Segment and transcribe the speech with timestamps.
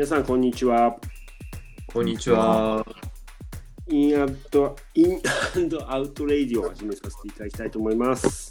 [0.00, 0.96] 皆さん、こんにちは。
[1.92, 2.82] こんにちは。
[3.86, 5.20] インアウト、イン
[5.86, 8.50] アウトレイディオを始めさせていただきたいと思います。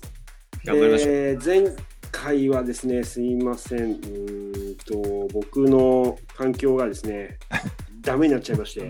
[0.64, 1.12] 頑張りましょう。
[1.12, 1.76] えー前
[2.12, 3.80] 回はですね、すいません。
[3.80, 7.40] うーんと、僕の環境がですね、
[8.02, 8.82] ダメになっちゃいまして、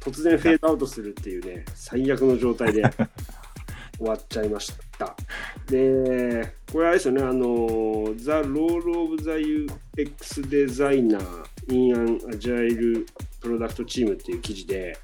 [0.00, 2.82] 突然フェードアウトするっていうね、最悪の状態で
[3.96, 5.16] 終わっちゃいました。
[5.66, 9.30] で、これあれですよね、あの、The Role of the
[9.96, 10.46] UX
[11.68, 13.06] Designer in an Agile
[13.40, 14.98] Product Team っていう記事で、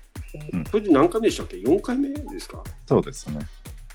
[0.52, 2.62] うんこれで何回目でしたっけ ?4 回目ですか？
[2.86, 3.38] そうですね。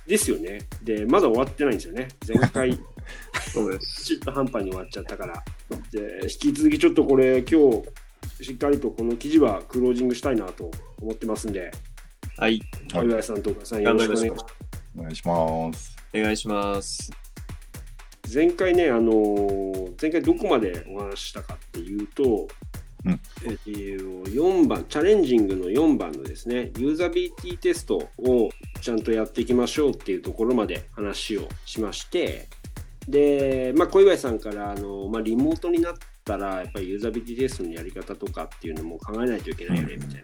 [0.07, 0.59] ですよね。
[0.83, 2.07] で、まだ終わってないんですよね。
[2.27, 2.77] 前回、
[3.53, 4.03] そうです。
[4.05, 5.43] 中途半端に終わっちゃったから。
[5.91, 7.71] で、引き続きちょっとこれ、今
[8.39, 11.71] 日、しっかりとこの記事はクロージングしたいなと思ってますんで、
[12.37, 12.61] はい。
[12.91, 14.45] はい岩井さんと岡さんよろしくお願いします。
[14.97, 15.95] お願いします。
[16.13, 17.22] お願いします。
[18.33, 22.47] 前回ね、あのー前回どこまでお話ししたかっていうと、
[23.05, 23.19] うん。
[23.45, 28.49] えー4番、チャレンジングの4番のですね、ユーザビリティテストを
[28.81, 32.47] ちゃんとやっていきましょうっていうところまで話をしまして、
[33.07, 40.23] で、まあ、小岩井さんから、あのまあ、リモートになったら、やっぱりユーザビリティテストのやり方とかっていうのも考えないといけないよね、みたいな。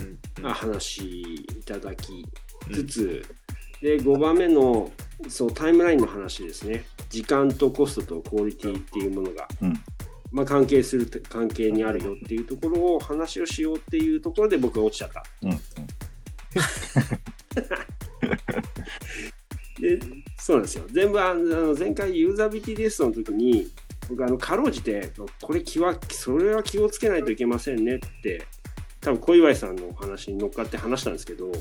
[0.00, 0.18] うん。
[0.42, 2.26] まあ話いただき
[2.72, 3.24] つつ、
[3.80, 4.90] で5番目の
[5.28, 6.84] そうタイムラインの話ですね。
[7.10, 9.74] 時間とコストとクオリティっていうものが、うん。
[10.30, 15.24] まあ、関係する関係にあるよっていうところを話をしようっていうところで僕が落ちちゃった。
[15.42, 15.50] うん。
[15.50, 15.58] うん。
[19.80, 19.98] で
[20.36, 20.84] そうなんですよ。
[20.90, 23.68] 全部あの前回ユーザビリティテストの時に
[24.08, 28.46] 僕あのかろうじてこれ気はそれは気をつけないといけませんねって
[29.04, 31.54] 多分小岩井さんのお話に乗っかって話したんですけど、うん。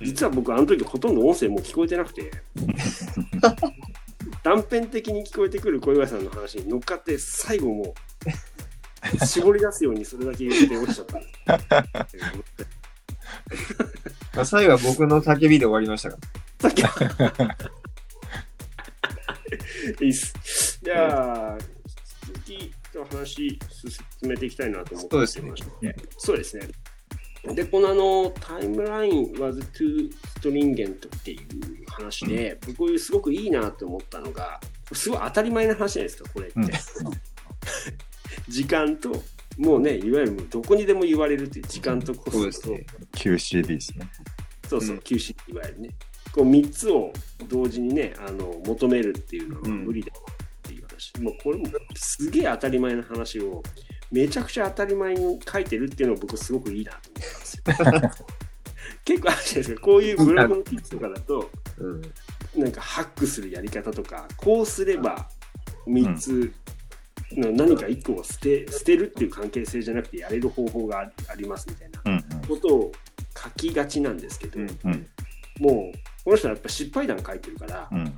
[0.00, 2.32] 実は僕あの時ほとんど音声もう聞こえてなくて
[4.42, 7.94] 断片的に聞こえてくる小岩井さんの話に乗っかって最後も
[9.22, 11.20] う絞り出すようにそれだけ言って落ちちゃった。
[14.34, 16.18] まあ、最後は僕の叫びで終わりましたか？
[16.60, 16.82] さっき
[20.02, 20.80] いいっす。
[20.82, 21.57] じゃあ
[23.10, 26.68] 話進めていきたいなと思ってそうですねましてそうですね
[27.54, 30.10] で、このあの、タイムライン was too
[30.40, 31.40] stringent っていう
[31.88, 34.60] 話で、ういうすごくいいなと思ったのが、
[34.92, 36.60] すごい当たり前な話じゃないですか、これって。
[36.60, 36.68] うん
[38.48, 39.22] 時間と、
[39.58, 42.74] もうね、いわゆるどこにでも言われるっていう時間とコそうでストと。
[43.16, 44.08] QCD ですね。
[44.68, 45.90] そうそう、うん QC いわゆるね。
[46.32, 47.12] こう3つを
[47.48, 50.12] 同時にね、あの求めるっていうのはうん無理だ。
[51.20, 53.62] もうこれもすげえ当たり前の話を、
[54.10, 58.10] めちゃくちゃ当たり前に書いてるっていうのを僕すごくいいなと思ったんですよ。
[59.04, 62.02] 結構あるじゃないですか、こういうブログの記事とかだと、うん。
[62.56, 65.28] なんかハックするやり方とか、こうすれば
[65.86, 66.52] 3つ
[67.32, 72.92] の何か1個を捨て捨てるっていう関係性じゃなくてやれる方法があありますみたいなうんことを
[73.36, 74.68] 書きがちなんですけど、うん。
[74.84, 75.06] うん
[75.58, 78.12] もうこの人はやっぱ失敗談書いてるから、うん。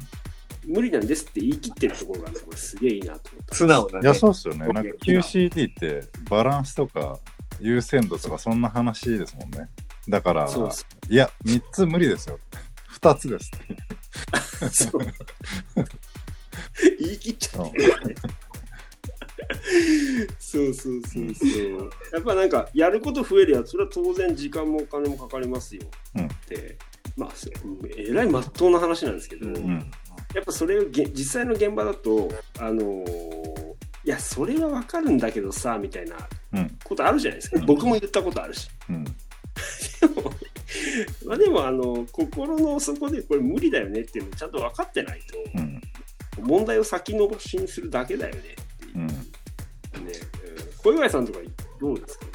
[0.70, 0.76] うん。
[0.76, 3.54] 無理なんですって言い切ってるところが、ね、これすげえいいなと思った。
[3.54, 4.04] 素直だね。
[4.04, 4.68] いや、そうっすよね。
[4.68, 7.18] なんか QCD ってバランスとか
[7.60, 9.68] 優先度とかそんな話ですもんね。
[10.08, 10.48] だから、
[11.08, 12.38] いや、3つ無理ですよ。
[13.00, 13.90] 2つですって。
[14.70, 15.00] そう
[16.98, 18.14] 言い切っちゃってるよね。
[20.38, 21.90] そうそうそうそう。
[22.12, 25.82] やっぱなんかやること増えるやつ、それは当然時間もお金もかかりますよ
[26.16, 26.78] うんって、
[27.16, 27.52] まあ、そう
[27.96, 29.90] えらいまっとうな話なんですけど、うんうん。
[30.34, 33.70] やっぱそれをげ実際の現場だと、あのー
[34.02, 36.16] いや、それはわかるんだけどさ、みたいな
[36.54, 36.78] うん。
[36.82, 37.58] ことあるじゃないですか。
[37.60, 38.68] うん僕も言ったことあるし。
[38.88, 39.04] うん。
[39.04, 39.10] で
[40.22, 40.32] も、
[41.26, 45.20] まあでもあの心の底でこれ無理だよねっていうのをちゃんと分かってない
[45.54, 45.80] うん。
[46.34, 48.44] と、問題を先延ばしにするだけだよねっ
[48.78, 49.06] ていううん。
[49.06, 49.14] ね。
[49.96, 50.10] うん
[50.82, 51.38] 小岩井さんとか
[51.78, 52.26] どうですか？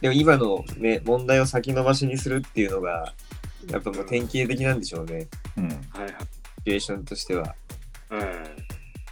[0.00, 3.12] でも今のね、問題を先延ばしにするっていうのが、
[3.68, 5.26] やっぱもう典型的なんでしょうね。
[5.58, 5.68] うん。
[5.68, 7.54] はいュエーションとしては。
[8.08, 8.24] はい、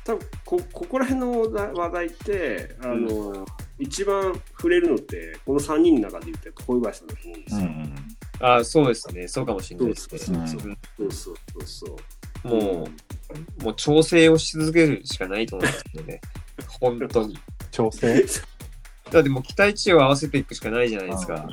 [0.05, 3.47] 多分こここら辺の話題ってあの、
[3.79, 7.61] 一番触れるのってこの3人の中で言って小岩井さんだと思うんですよ。
[7.61, 7.95] うん。
[8.41, 9.29] ああ、そうですね。
[9.29, 10.19] そうかもしれないですね。
[10.19, 12.49] そうそうそうそうそうそう。
[12.49, 12.89] も
[13.61, 16.21] う、もう調整をし続けるしかないと思うんですよね。
[16.81, 17.39] 本当に。
[17.71, 18.25] 調整？
[19.11, 21.49] だってもう期待値を合わせていくしかないじゃないですか。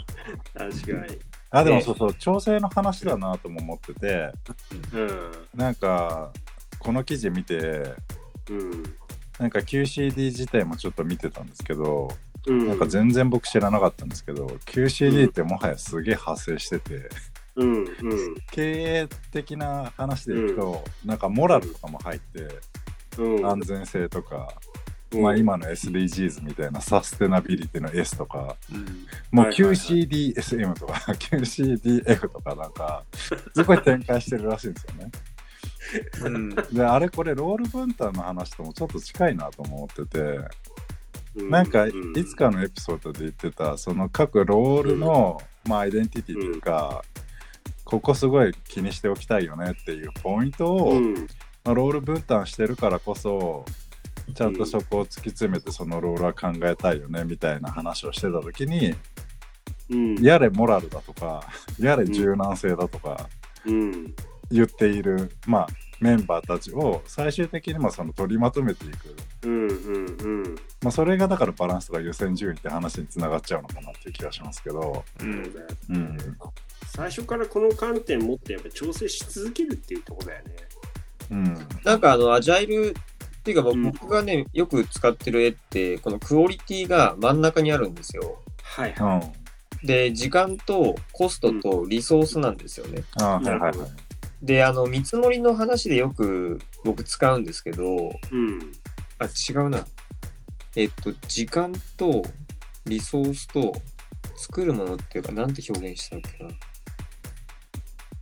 [0.53, 1.19] 確かに。
[1.59, 4.31] あ、でもそうそう、調整の話だなとも思ってて、
[4.93, 5.31] うん。
[5.55, 6.31] なんか、
[6.79, 7.93] この記事見て、
[8.49, 8.83] うん。
[9.39, 12.09] なんか QCD 自体もちょっと見てたんですけど、
[12.47, 17.09] うん、なんか全然僕知らなかったんですけど、QCD ってもはやすげえ派生してて、
[17.55, 17.85] うんうん。
[18.51, 22.47] 経営的な話でいくと、なんかモラルとかも入って、
[23.17, 23.45] うん。
[23.45, 24.53] 安全性とか、
[25.21, 29.06] まあ、今の SDGs みたいなサステナビリティの S とか、うん。
[29.31, 29.75] もうはいはいはい。
[29.75, 33.03] QCDSM とか QCDF とかなんか、
[33.53, 35.12] すごい展開してるらしいんですよね。
[36.23, 36.50] うん。
[36.50, 40.19] で、あれこれロール分担の話ともちょっと近いなと思ってて、
[41.35, 42.25] うなんかいうん。
[42.25, 47.03] つかのエピソードで言ってた、その各ロールの、まあ、アイデンティティというか、
[47.83, 50.94] ここすごい気にしておきたいよねっていうポイントを、
[51.65, 53.65] ロール分担してるからこそ
[54.33, 58.95] ちゃんとそこを突き詰めてそのロールは考えたいよねみたいな話をしてた時に
[59.89, 60.16] うん。
[60.16, 61.44] やれモラルだとか
[61.80, 63.30] やれ柔軟性だとか
[63.66, 64.16] うん。
[64.51, 65.68] 言っている、まあ
[66.00, 70.56] メンバーたちを最終的にもその取りまとめていく、うんうんうん。
[70.81, 75.44] まあ、それがだからバランスとか優先順位って話につながっちゃうのかなっていう気がしますけど、うん。
[75.44, 75.50] そ
[75.89, 76.18] うん。
[76.88, 80.56] 最初からこの観点持ってやっぱ調整し続けるっていうところだよね。
[81.31, 81.68] うん。
[81.83, 82.94] なんかあの、アジャイル
[83.45, 88.39] っていうか僕うん僕がね、よく使ってる絵って、このクオリティが真ん中にあるんですよ。
[88.63, 89.27] はいはい。
[89.27, 89.45] うん
[89.83, 93.03] で、時間とコストとリソースなんですよね。
[93.21, 93.75] あはいはいはい
[94.42, 98.71] で、あの、見積もりの話でよく僕使うんですけど、うん。
[99.19, 99.86] あ、違うな。
[100.75, 102.24] えっと、時間と
[102.86, 103.74] リソースと
[104.36, 106.50] 作るものっていうか、なんて表現したっけな。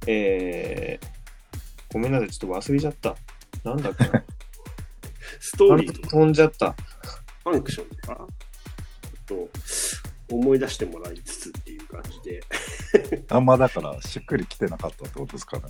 [0.07, 3.15] えー、ごめんなさい、ちょっと忘れちゃった。
[3.63, 4.23] なんだっけな。
[5.43, 6.71] ストーリーとか飛んじゃった。
[7.43, 8.27] ファンクションとか、
[9.27, 9.47] ちょっ
[10.29, 12.41] と思い出してもらいつつっていう感じで。
[13.27, 15.63] あんまだからしっくりきてなかったってことですかね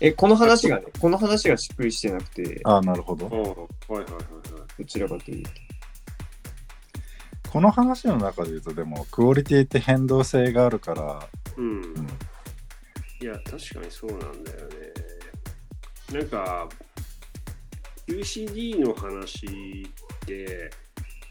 [0.00, 4.04] え、この話がね、この話がしっくりしてなくて、ああなるほどはいはいはいはい。
[4.80, 5.50] どちらかというと。
[7.52, 11.82] この話の中で言うとでもクオリティって変動性があるから、うん。
[11.82, 12.08] うん
[13.20, 14.74] いや、確かにそうなんだよね。
[16.12, 16.68] なんか、
[18.06, 20.70] UCD の話って、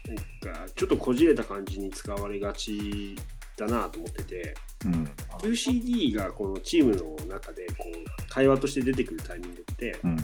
[0.08, 3.16] なんか、ちょっとこじれた感じに使われがち
[3.56, 4.54] だなと思ってて、
[4.86, 5.10] うん、
[5.42, 10.16] UCD がこのチームの中でこう会話として出てくるタイミングって、うん、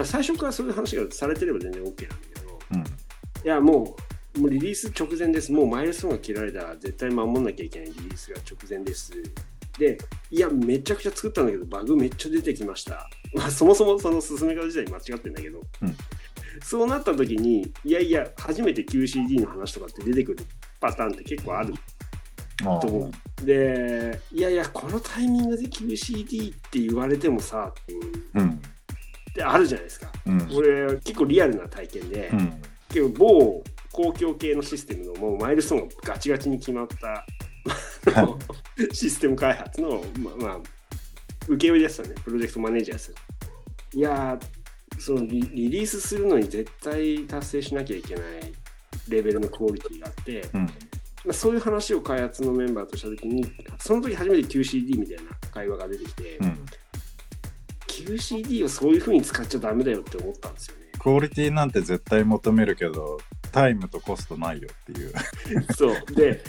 [0.00, 2.84] あ最初からそういう話がされてれば全然 OK なんだけど、うん、い
[3.44, 3.96] や、も
[4.36, 5.50] う、もうリリース直前です。
[5.50, 9.12] もうマイルストーンが切られたら絶対守んなきゃいけないリリースが直前です。
[9.78, 9.98] で、
[10.30, 13.08] いや、めちゃくちゃ作ったんだけど、バグめっちゃ出てきました。
[13.34, 15.96] まあ、そもそもその進め方自体間違ってんだけど、うん。
[16.62, 20.38] そうなった時に、いやいや、初めて QCD の話とかって出てくる
[20.80, 21.74] パターンって結構ある
[22.58, 23.10] と思
[23.42, 23.46] う。
[23.46, 28.02] で、いやいや、このタイミングで QCD って言われてもさ、っていう
[28.34, 28.60] うん、
[29.30, 30.10] ってあるじゃないですか。
[30.26, 37.26] うん、これ結構リアルな体験で、うん、結構某公共系のシステムのもうマイルストーンがガチガチに決まった
[38.92, 40.58] システム開発の、ままあ、
[41.48, 43.14] 請負ですよね、プロジェクトマネージャーです。
[43.94, 44.58] いやー
[44.98, 48.24] そのリリリースするのに絶対達成しなきゃいけない
[49.08, 50.70] レベルのクオリティがあって、うん、ま
[51.30, 53.44] あ、そういう話を開発のメンバーとしたときに、
[53.78, 55.22] その時初めて QCD みたいな
[55.52, 56.66] 会話が出てきて、うん。
[57.86, 60.86] QCD をそういう風に使っちゃダメだよって思ったんですよね。
[60.98, 63.18] クオリティなんて絶対求めるけど、
[63.52, 65.12] タイムとコストないよっていう。
[65.74, 66.14] そう。
[66.14, 66.42] で、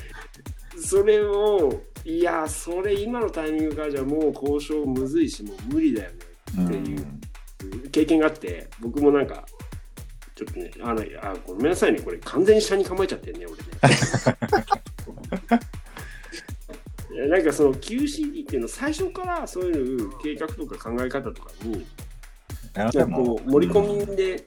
[0.82, 6.18] それを、いや、それ今のタイミングからじゃもう交渉むずいし、もう無理だよね
[6.58, 9.46] うんっていう経験があって、僕もなんか、
[10.36, 13.64] ちょっとね、あのあごめんなさいね、これ完全に下に構えちゃってるね、俺ね。
[17.28, 21.86] なんかその QCD っていうの最初からそういう計画とか考え方とかに
[22.74, 24.46] なんかこう盛り込みで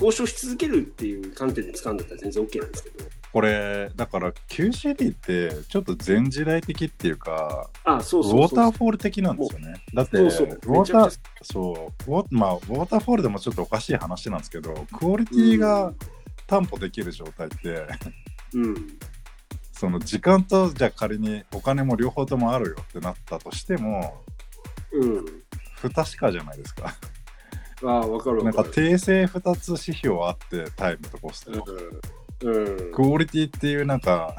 [0.00, 3.04] 交渉し続けるっていう観点で使うんだったら全然 OK なんですけど。
[3.30, 9.74] これだから QCD ってちょっと前時代的っていうかあそうウォーターフォール的なんですよね。
[9.92, 15.92] だってウォーターそうウォ,、まあ、ウォーターフォールでもちょっとおかしい話なんですけどクオリティが
[16.46, 17.86] 担保できる状態って、
[18.54, 18.98] うん。
[19.72, 24.24] その時間とじゃあ仮にお金も両方ともあるよってなったとしても
[24.92, 25.24] うん。
[25.76, 26.94] 不確かじゃないですか
[27.84, 31.52] ああ分かるなんか訂正2つ指標あってタイムとコスト。
[31.60, 31.76] と、
[32.42, 32.66] うん。
[32.66, 32.92] うん。
[32.92, 34.34] クオリティっていうなんか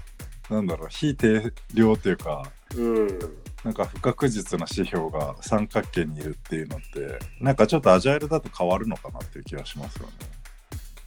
[0.50, 3.18] なんだろう非定量っていうかうん。
[3.64, 10.12] なんか不確実な指標が三角形にいるっていうのってなんかちょっとアジャイルだと変わるのかなっていう気がしますよね。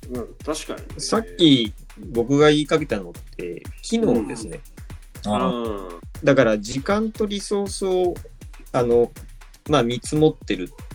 [0.09, 0.99] うん確かにね。
[0.99, 1.73] さっき
[2.11, 4.61] 僕が言いかけたのって、機能ですね。
[5.25, 5.89] あうん。
[6.23, 8.13] だから時間とリソースを、
[8.71, 9.11] あの、
[9.69, 10.86] まあ見積もってるっ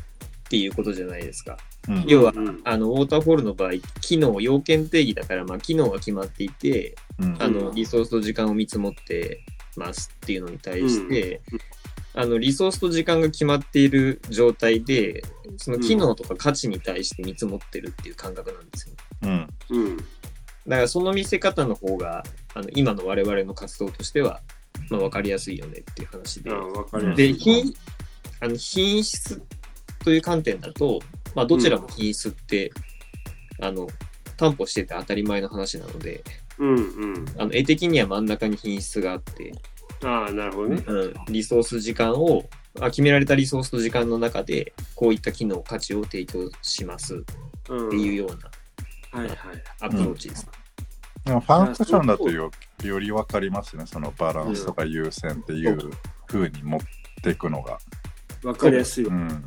[0.52, 1.56] ていうことじゃないですか。
[1.88, 3.70] うん要はうんあの、ウォーターフォールの場合、
[4.02, 9.40] 機能、要件定義だから、まあ機能が決まっていて、うんあの、リソースと時間を見積もって
[9.78, 11.40] ますっていうのに対して、
[12.12, 15.24] あの、リソースと時間が決まっている状態で、
[15.56, 18.94] その機能とか価値に対して見積もってるっていう感覚なんですよ。
[19.22, 19.48] うん。
[19.70, 19.96] うん。
[19.96, 24.42] だからその見せ方の方が、あの今の我々の活動としては、
[24.90, 26.54] まあ、分かりやすいよねっていう話であ。
[26.56, 27.34] わかりやすで、い。
[27.38, 27.74] 品
[28.40, 29.40] あの品質
[30.02, 31.00] という観点だと、
[31.34, 32.72] まあ、どちらも品質って、
[33.60, 33.86] あの、
[34.36, 36.24] 担保してて当たり前の話なので、
[36.58, 36.80] うんう
[37.18, 37.26] ん。
[37.38, 39.52] あの絵的には真ん中に品質があって、
[40.04, 40.82] ああ、なるほどね。
[40.86, 42.44] うん、リソース時間を
[42.80, 47.18] あ決められたリソースと時間の中でこういった機能価値を提供しますっ
[47.68, 47.90] うん。
[47.90, 49.38] ていうようなはいはい。
[49.80, 50.48] アプローチです、
[51.24, 52.50] でもファンクションだとよ
[52.82, 53.86] より分かりますね。
[53.86, 55.90] そのバランスとか優先っていう
[56.26, 56.80] 風に持っ
[57.22, 57.78] ていくのが。
[58.44, 59.14] わかりやすいわ。
[59.14, 59.20] うん。
[59.20, 59.44] うん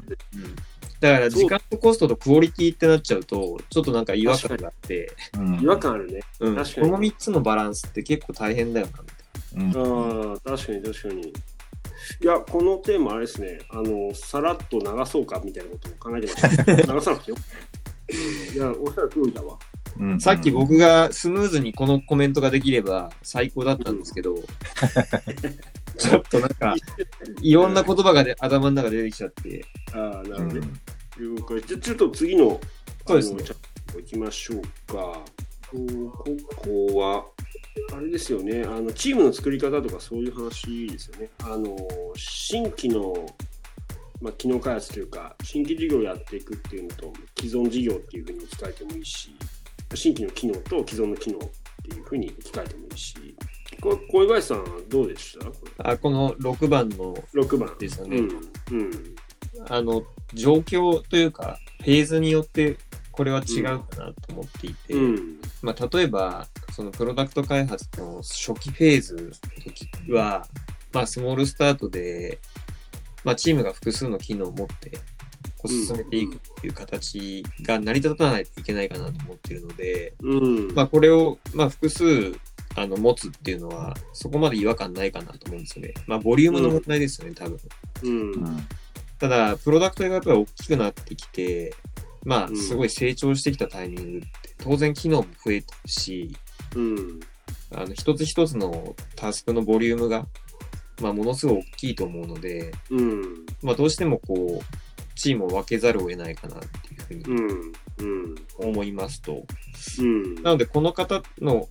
[1.00, 6.22] だから時間とコストとクオリティってなっちゃうとちょっとなんか違和感があって、うん違和感あるね。
[6.40, 9.16] うん、こ確かにの3つのバランスって結構大変だよなみたい
[9.56, 11.22] うんああ、確かに確かに。
[12.22, 16.74] いや、このテーマあれですね、あの、さらっと流そうかみたいなことを考えてました。
[16.94, 17.38] 流さなくてよ。
[18.54, 19.58] いや、おっしゃる通りだわ。
[19.98, 24.36] うんなさっき僕がスムーズにこのコメントができれば最高だったんですけど、
[25.98, 26.76] ちょっとなんか
[27.42, 30.58] いろんな言葉がで頭の中で出てきちゃってああ、なるほどね。
[30.58, 32.60] うん了解じゃあちょっと次の、
[33.08, 33.44] そうですね
[33.96, 35.22] 行きましょうか。
[35.74, 36.26] うんこ
[36.58, 37.26] こは、
[37.96, 41.30] あれですよね、あのチームの作り方とかそういう話ですよね。
[41.44, 41.76] あの
[42.16, 43.26] 新規の、
[44.22, 49.36] まあ、機能開発というか、新規事業をやっていくっていうのと、既存事業っていうふうに置き換えてもいいし、
[49.94, 51.42] 新規の機能と既存の機能っ
[51.84, 53.16] ていうふうに置き換えてもいいし、
[53.86, 55.46] これ小林さんはどうでした？
[55.46, 57.78] こあこの6番のれ ?6 番。
[57.78, 58.30] ですよね、うん。
[58.72, 59.16] うん。
[59.70, 62.78] あの状況というかフェーズによって
[63.12, 63.80] これは違うかな
[64.12, 65.40] と思っていて、うん。
[65.62, 70.46] まあ、例えばそのプロダクト開発の初期フェーズの時は、
[70.92, 72.40] まあ、スモールスタートで、
[73.24, 74.90] まあ、チームが複数の機能を持って
[75.58, 80.36] こう進めていくっていう形が成り立たないといけないかなと思っているので、う
[80.72, 80.76] ん。
[80.76, 82.34] まあ、これを、まあ、複数
[82.76, 85.94] あの持つっていうのはそこまで違和感ないかなと思うんですよね。
[86.08, 87.60] まあ、ボリュームの問題ですよね、多分。
[88.04, 88.32] うん。
[88.32, 88.68] うん
[89.18, 91.74] ただ、プロダクトがやっぱり大きくなってきて、
[92.26, 94.28] まあ、うんすごい成長してきたタイミングって、
[94.58, 96.36] 当然機能も増えてるし、
[96.76, 97.20] うん。
[97.74, 100.26] あの、一つ一つのタスクのボリュームが、
[101.02, 103.46] まあ、ものすごい大きいと思うので、うん。
[103.62, 107.74] まあ、どうしてもこう、チームを分けざるを得ないかなっていうふうにうん。
[108.00, 108.36] うん。
[108.58, 109.46] 思いますと。
[110.00, 110.36] うん。
[110.44, 111.70] なので、この方の、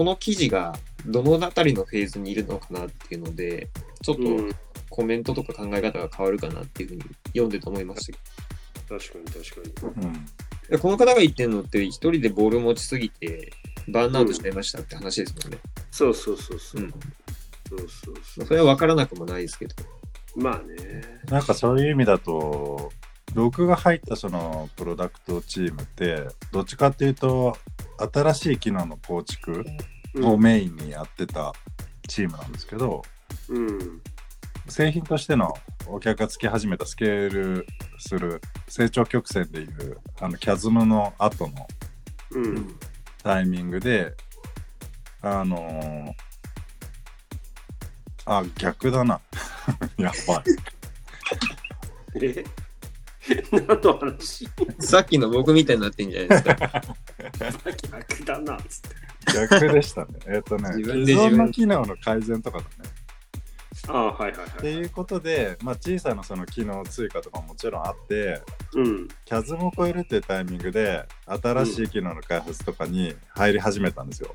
[0.00, 3.68] この記事がどのあたりのフェーズにいるのかなっていうので、
[4.00, 4.56] ちょっとうん
[4.88, 8.18] コメントとか考え方が変わるかなっていうふうに読んでて思いましたけ
[8.88, 10.04] ど確かに確かに。
[10.04, 10.26] うん
[10.70, 13.52] でこの方が言ってるのって、一人でボール持ちすぎて、
[13.88, 15.58] バーンアウトしちゃいましたって話ですもんね。
[15.90, 16.80] そうそうそうそう。
[16.80, 16.96] うんそ
[17.76, 17.88] うそう
[18.24, 18.46] そう。
[18.46, 19.74] それは分からなくもないですけど。
[20.34, 21.20] まあね。
[21.28, 22.90] なんかそういう意味だと
[23.34, 27.56] 僕が入ったそのプロダクトチームってどっちかっていうと
[28.12, 29.64] 新しい機能の構築
[30.22, 31.52] をメインにやってた
[32.08, 33.02] チームなんですけど、
[33.48, 34.00] うん。
[34.68, 35.54] 製品としての
[35.86, 37.66] お客がつき始めたスケール
[37.98, 41.66] する成長曲線でいうあのキャズムの後の
[42.32, 42.74] うん。
[43.22, 44.14] タイミングで
[45.22, 46.12] あのー
[48.26, 49.20] あ逆だな
[49.98, 50.42] やばい
[52.22, 52.44] え？
[53.52, 54.48] 何の話？
[54.78, 56.82] さっきの僕みたいになってんじゃないですか。
[57.90, 59.10] 逆だなっつって。
[59.34, 62.70] 逆でしたね えっとね自既分で自分存の機能の改善とかだね
[63.88, 64.48] ああ、はいはいはい。
[64.48, 68.42] っていうことで、まあ、小さなその機能追加とかももちろんあって
[68.74, 69.08] うん。
[69.24, 74.34] キャズムを超えるっていうタイミングで新しい機能の開発とかに入り始めたんですよ。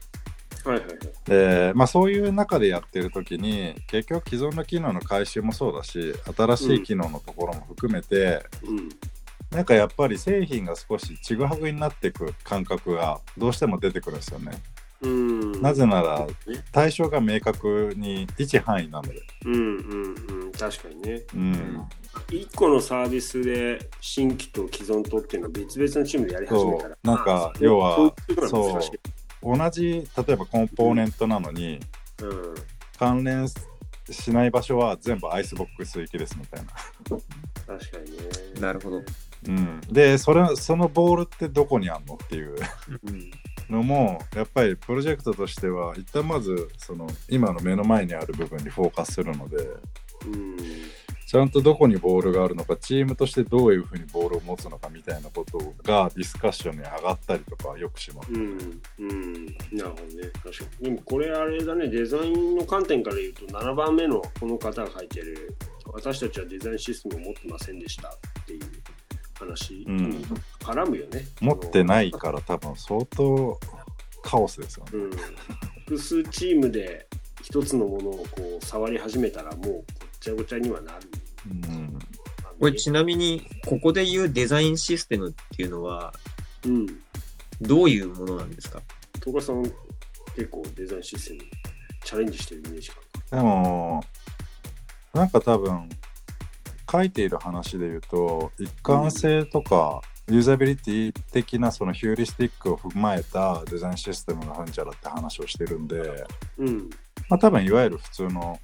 [0.65, 0.97] はいはいはい。
[1.25, 8.89] で、まあ、そういう中でやってる時に結局既存の機能の回収もそうだし新しい機能のところも含めて、うん。
[9.51, 14.51] なんかやっぱり製品が少しちぐはぐになっていく感覚がどうしても出てくるんですよね。
[15.01, 15.61] うん。
[15.61, 16.27] なぜなら
[16.71, 19.21] 対象が明確に一範囲なので。
[19.45, 20.51] うんうんうん。
[20.51, 21.21] 確かにね。
[21.33, 21.85] うん
[22.31, 26.97] 一個のサービスで新規と既存とっていうのは別々のチームでやり始めたら。
[27.03, 28.13] なんかまあ要は
[28.49, 28.81] そう
[29.45, 31.79] 同じ例えばコンポーネントなのに
[32.21, 32.55] うん。
[32.97, 33.47] 関連
[34.09, 36.71] しない場所は全部アイスボックス行きですみたいな。
[37.67, 38.61] 確かにね。
[38.61, 39.01] なるほど。
[39.47, 42.55] うん、でそれそのボールってどこにあんのっていう
[43.07, 43.31] うん。
[43.69, 50.57] のもやっぱりプロジェクトとしては一旦まずその今の目の前にある部分にフォーカスするのでうん。
[51.35, 58.31] ちゃんとどこにボールがあるのかチームとしてどういうふうにボールを持つのかみたいなことがディスカッションに上がったりとかよくします。
[58.31, 60.31] うん、うん、なるほどね。
[60.41, 60.85] 確かに。
[60.85, 68.11] でもこれあれだね、デザインの観点から言うと、7番目のこの方が書いてる、私たちはデザインシステムを持ってませんでしたっ
[68.45, 68.61] ていう
[69.37, 70.25] 話うんに
[70.61, 71.25] 絡むよね。
[71.41, 73.59] 持ってないから多分相当
[74.23, 74.91] カオスですよね。
[74.93, 75.11] うん、
[75.83, 77.05] 複数チームで
[77.41, 79.83] 一つのものをこう触り始めたらもうごっ
[80.21, 81.09] ちゃごちゃにはなる。
[81.49, 81.99] うん。
[82.59, 86.13] これちなみに、ここで言うデザインシステムっていうのは、
[86.65, 86.85] うん。
[87.61, 88.81] どういうものなんですか？
[89.23, 89.71] 東川さん
[90.35, 91.41] 結構デザインシステム
[92.03, 92.97] チャレンジしてるイメージか
[93.31, 94.03] でも、
[95.13, 95.89] なんか多分、
[96.91, 106.05] 書いている話で言うと、一貫性とか、ユーザビリティ的なそのヒューリスティックを踏まえたデザインシステムのふんちゃらって話をしてるんで、な。
[106.59, 106.89] うん。
[107.29, 108.59] まあ多分いわゆる普通の、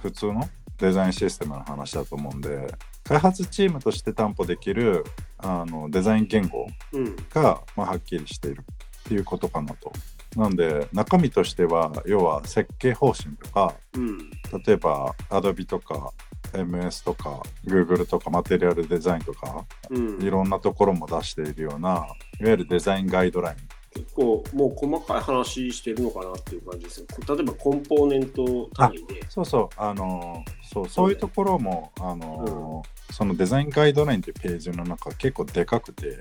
[0.00, 0.48] 普通の
[0.80, 5.04] デザインシステムの話だと思うんで、開発チームとして担保できる
[5.38, 7.16] あのデザイン言語うん。
[7.32, 9.92] が、まあ、はっきりしているっていうことかなと。
[10.36, 14.18] なんで中身としては要は設計方針とかうん。
[14.64, 16.12] 例えば Adobe とか
[16.52, 20.22] MS とか Google とかマテリアルデザインとかうん。
[20.22, 22.06] いろんなところも出しているようないわ
[22.42, 23.56] ゆるデザインガイドライン
[23.92, 27.06] 結構もう細かい話してるのかなっていう感じですね。
[27.26, 29.20] こ例えばコンポーネント単位で。
[29.28, 36.20] そうそうあのそうそういうところもあの、そのデザインガイドラインっていうページの中結構でかくて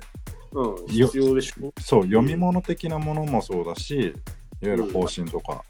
[0.51, 0.95] うん。
[0.95, 1.71] よ必要でしょ？
[1.79, 4.13] そう読み物的なものもそうだしいわ
[4.61, 5.63] ゆる方針とか、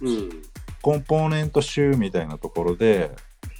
[0.00, 0.42] うん。
[0.82, 3.10] コンポーネント集みたいなところで、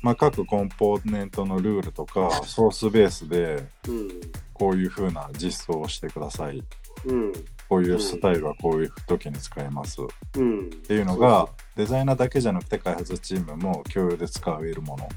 [0.00, 4.08] まあ、各コンポーネントのルールとかソースベースでうん。
[4.52, 6.62] こういう風な実装をしてください
[7.06, 7.32] うん。
[7.74, 10.00] こういうスタイルはこういう時に使えます。
[10.00, 10.04] っ
[10.36, 10.70] うん。
[10.70, 15.08] ていうのがデザイナーだけじゃなくて開発チームも共有で使えるもの。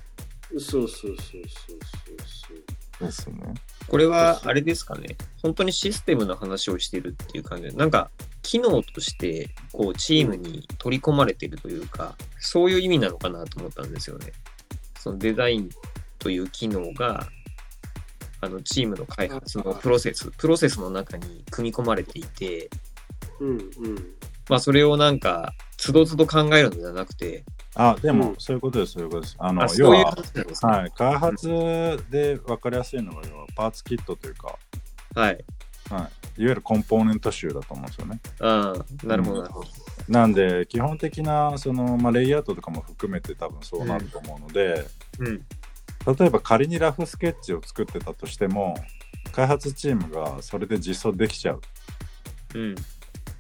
[0.53, 1.17] そうそうそうそう
[2.25, 3.53] そうですね。
[3.87, 5.17] これはあれですかね。
[5.43, 7.69] 本当にシステムの話をしてるっていう感じ。
[7.69, 8.09] でなんか
[8.41, 14.31] 機能としてこうチームに取り込まれてるというかそういう意味なのかなと思ったんですよね。
[14.97, 15.69] そのデザイン
[16.17, 17.27] という機能が
[18.41, 22.69] あのチームの開発のプロセスプロセスの中に組み込まれていて
[23.39, 23.47] そう。
[23.47, 23.58] うん。
[23.58, 23.95] うん。
[24.50, 27.43] まあそれをなんかつどつど考えるのではなくて
[27.76, 29.36] あでも、うんそういうことですそういうことです。
[29.39, 31.47] あのあそういう要は、はい、開発
[32.10, 34.58] で分かりやすいのが要はパーツキットというか、
[35.15, 35.45] はい
[35.89, 38.19] はい、いわゆるコンポーネント集だと思うんですよね。
[38.39, 39.67] ああなるほどなるほど
[40.10, 44.86] なんで基本的なその、まあ、レイアウトとかも含めて多分そうなると思うので、
[45.19, 45.41] うん
[46.08, 48.76] 例えば仮にラフスケッチを作ってたとしても
[49.34, 51.62] 開発チームがそれで実装できちゃう。
[52.56, 52.76] うん。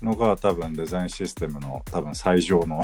[0.01, 2.83] のが多分デザインシステムの多分最上の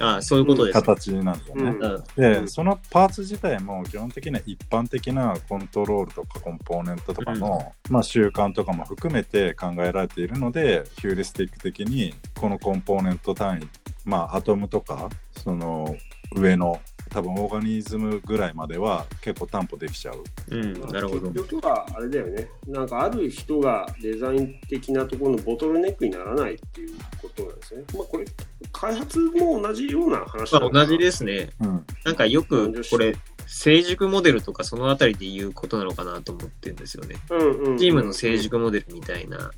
[0.00, 0.82] ああそういうことですね。
[0.82, 1.62] 形なんですよね。
[1.62, 1.82] うん。
[1.82, 13.68] うんでそのパーツ自体も基本的には一般的なコントロールとかコンポーネントとかの、まあ、習慣とかも含めて考えられているのでヒューリスティック的にこのコンポーネント単位
[14.04, 15.96] まあアトムとかその
[16.34, 20.24] 上の多分オーガニズムぐらいまでは結構担保できちゃう。
[20.50, 22.48] うんなるほど結局はあれだよね。
[22.66, 27.82] なんかある人がデザイン的なところのボトルネックにならないっていうことなんですね。
[27.94, 28.24] まあこれ、
[28.72, 31.50] 開発も同じような話まあ、同じですすね。
[31.60, 37.16] うんなんかよくこれ、成熟モデルとかそのあたりで言うことなのかなと思ってるんですよね。
[37.30, 37.78] うんうん。
[37.78, 39.50] チームの成熟モデルみたいな、ま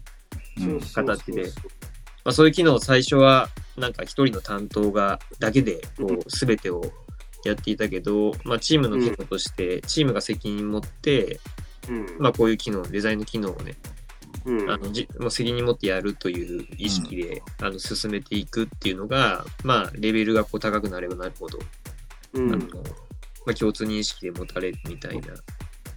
[0.59, 1.51] うん形で
[2.27, 6.83] あ、そういう機能を最初はなんか一人の担当がだけでこう全てを
[7.47, 11.41] やっていたけど、まあ、チームの機能としてチームが責任持って、
[11.89, 12.07] うん。
[12.19, 13.75] まあ、こういう機能、デザインの機能をね、
[14.45, 21.59] うんあのじもう責任持ってやるという意識で、あの進めていくっていうのが、まあ、レベルがこう高くなればなるほど、
[22.35, 22.59] うんあの
[23.45, 25.35] まあ、共通認識で持たれるみたいな、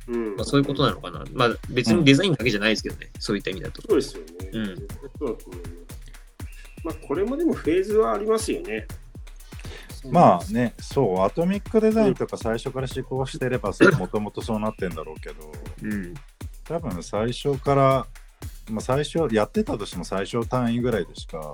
[0.08, 1.24] うんまあ、そういうことなのかな。
[1.34, 3.82] まあ、別にデザインだけじゃないですけどね、そういった意味だと。
[3.84, 4.28] そうですよね。
[4.54, 4.88] うん。
[6.84, 8.88] まあこれもでもフェーズはありますよね。
[10.08, 15.52] まあねそうアトミックデザインとか最初から施行してれば もともとそうなってんだろうけど
[15.84, 16.14] うん。
[16.66, 18.08] 多分最初から、
[18.70, 21.54] まあ、最初やってたとしても最小単位ぐらいでしか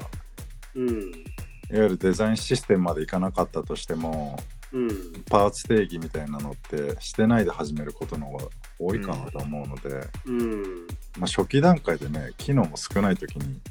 [0.75, 0.89] うん。
[0.91, 4.37] いわゆるデザインシステムまでいかなかったとしても
[4.71, 4.89] うん。
[5.29, 8.45] パーツ定義みたいなのってしてないで始めることの方が
[8.77, 10.87] 多いかなと思うので、うん。
[11.17, 13.61] まあ、初期段階でね機能も少ない時に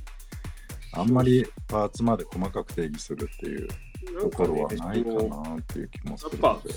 [0.96, 3.68] あんまりパーツまで細かく定義するっていう
[4.12, 6.74] ところはないかなっていう気もするやっので。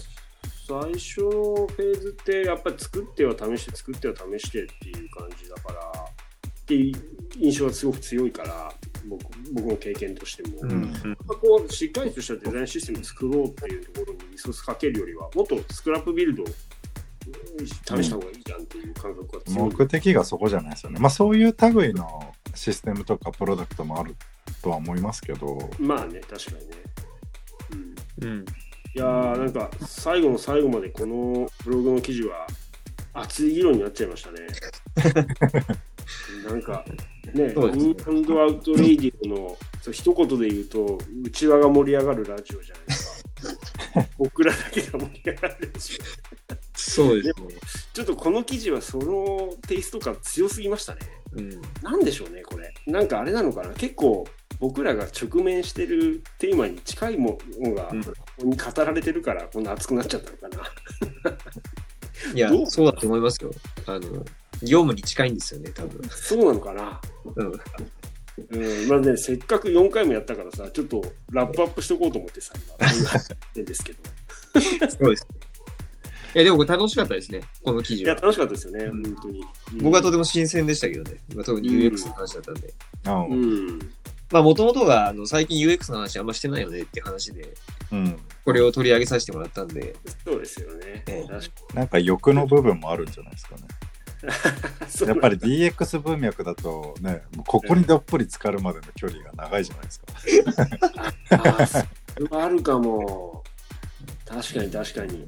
[0.68, 6.96] 最初のフェーズってやっぱり作っては試して作っては試してっていう感じだからっていう
[7.38, 8.74] 印象がすごく強いから
[9.08, 10.94] 僕僕の経験としても、うん。
[11.26, 16.46] こうしっかりとしたデザインシステムを作ろうっていうところにリソースかけるよりはもっとスクラップビルドを
[17.58, 19.70] 試した方がいいじゃんっていう感覚が強い。
[19.70, 21.00] 目的がそこじゃないですよね。
[21.00, 24.16] まあそういう類のシステムとかプロダクトもある
[24.62, 26.77] とは思いますけど、まあね確かにね。
[28.22, 28.46] うんうん。
[28.96, 32.48] いやーなんか最後の最後までこのブログの記事は
[33.14, 34.48] 熱い議論になっちゃいましたね。
[36.48, 36.86] なんか、
[37.34, 44.08] ね、ねインアンドアウトレイディオのそう一言で言うと、内輪が盛り上がるラジオじゃないですか。
[44.18, 46.58] 僕らだけが盛り上がるラジオ。
[46.76, 47.34] そうですね。
[47.94, 51.02] ちょっとこの記事はそのテイスト感強すぎましたね。
[51.34, 51.62] うん。
[51.82, 52.74] なんでしょうね、これ。
[52.86, 53.74] なんかあれなのかな。
[53.74, 54.26] 結構
[54.60, 60.64] 僕らが直面してるテーマに近いものが、うんここに語られてるから、こんな熱くなっちゃったのかな。
[62.34, 63.52] いやどう、そうだと思いますよ。
[63.86, 64.02] あの、
[64.62, 66.08] 業務に近いんですよね、多分。
[66.10, 67.02] そうなのかな？
[67.36, 67.52] うん。
[68.50, 72.54] うん、まあね、せっかく4回もやったからさ、ちょっとラップアップしとこうと思ってさ、
[73.56, 74.00] 今、ですけど。
[74.90, 75.28] そうです。
[76.36, 78.32] いや、でもこれ楽しかったですね、この記いや、事は。
[78.32, 79.44] 楽しかったですよね、うん本当に。
[79.82, 81.18] 僕はとても新鮮でしたけどね。
[81.34, 82.74] まあ、特に UX の話だったんで。
[83.06, 83.80] あうん。
[84.32, 87.54] まあ、もともとが、あの、最近 UX の話あんましてないよねって話で、
[87.92, 88.20] うん。
[88.44, 91.04] これを取り上げさせてもらったんで、そうですよね。
[91.08, 93.62] ええ確かなんか欲の部分もあるんじゃないですかね。
[94.24, 100.06] に そうやっぱり DX 文脈だとね、もうここにどっぷり浸かるまでの距離が長いじゃないですか。
[101.30, 103.44] あーそれはあるかも。
[104.26, 105.28] 確かに確かに。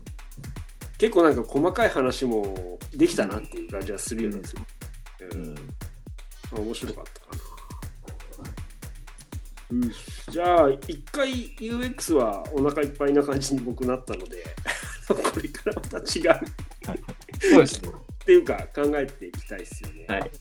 [0.98, 4.62] 結構なんか細かい話もできたなっていう感じがするようなんですよ。
[5.34, 5.62] うんま
[6.58, 7.49] あ面白かったかな。
[9.72, 9.92] うん、
[10.32, 14.44] じゃあ、一回 UX はお腹いっぱいな感じに僕なったので、
[15.08, 16.04] これからまた違う
[17.40, 17.90] そうですね。
[17.90, 17.92] っ
[18.26, 20.06] ていうか考えていきたいですよね。
[20.08, 20.32] はい。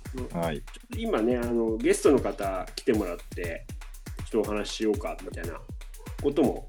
[0.46, 0.62] はい。
[0.96, 3.64] 今ねあのゲストの方来てもらって
[4.30, 5.58] ちょっとお話ししようかみたいな
[6.22, 6.66] ことも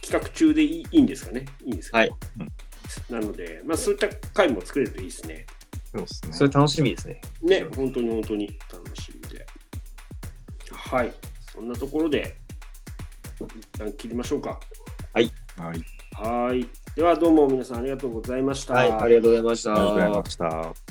[0.00, 1.44] 企画中でいいいいんですかね？
[1.64, 2.12] いいんですか、はい
[3.10, 5.44] なので、まあ、そういった回も作れるといいですね
[5.90, 6.32] そうですね。
[6.32, 7.20] それ楽しみですね。
[7.42, 9.44] ね本当に本当に楽しみで
[10.70, 11.12] はい
[11.56, 12.36] そんなところで
[13.40, 14.60] 一旦切りましょうか
[15.14, 15.32] はい。
[15.56, 19.72] はいではどうも皆さんありがとうございました、はい、ありがとうございました。
[19.72, 20.85] ありがとうございました。